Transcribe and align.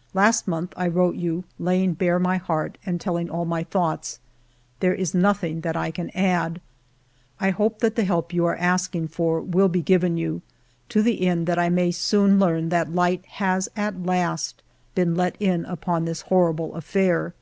"Last 0.14 0.46
month 0.46 0.72
I 0.76 0.86
wrote 0.86 1.16
you, 1.16 1.42
laying 1.58 1.94
bare 1.94 2.20
my 2.20 2.36
heart 2.36 2.78
and 2.86 3.00
telling 3.00 3.28
all 3.28 3.44
my 3.44 3.64
thoughts; 3.64 4.20
there 4.78 4.94
is 4.94 5.14
nothing 5.14 5.62
that 5.62 5.76
I 5.76 5.90
can 5.90 6.10
add. 6.10 6.60
I 7.40 7.50
hope 7.50 7.80
that 7.80 7.96
the 7.96 8.04
help 8.04 8.32
you 8.32 8.46
are 8.46 8.54
asking 8.54 9.08
for 9.08 9.40
will 9.40 9.68
be 9.68 9.82
given 9.82 10.16
you, 10.16 10.42
to 10.90 11.02
the 11.02 11.26
end 11.26 11.48
that 11.48 11.58
I 11.58 11.70
may 11.70 11.90
soon 11.90 12.38
learn 12.38 12.68
that 12.68 12.94
light 12.94 13.24
has 13.30 13.68
at 13.74 14.06
last 14.06 14.62
been 14.94 15.16
let 15.16 15.34
in 15.40 15.64
upon 15.64 16.04
this 16.04 16.20
horrible 16.20 16.76
affair. 16.76 17.34